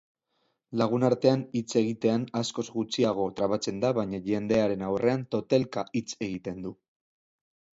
[0.81, 6.75] Lagunartean hitz egitean askoz gutxiago trabatzen da baina jendearen aurrean totelka hitz egiten du.